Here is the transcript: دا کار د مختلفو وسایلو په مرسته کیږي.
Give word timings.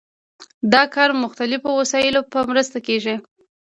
دا 0.73 0.83
کار 0.95 1.09
د 1.13 1.19
مختلفو 1.23 1.69
وسایلو 1.81 2.21
په 2.33 2.39
مرسته 2.51 2.77
کیږي. 2.87 3.15